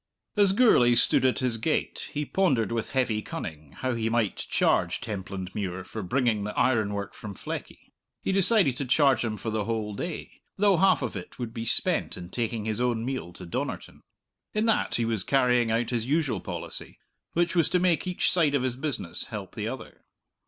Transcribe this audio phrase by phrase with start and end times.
[0.35, 4.35] As Gourlay stood at his gate he pondered with heavy cunning how much he might
[4.35, 7.93] charge Templandmuir for bringing the ironwork from Fleckie.
[8.23, 11.65] He decided to charge him for the whole day, though half of it would be
[11.65, 14.01] spent in taking his own meal to Donnerton.
[14.55, 16.97] In that he was carrying out his usual policy
[17.33, 20.01] which was to make each side of his business help the other.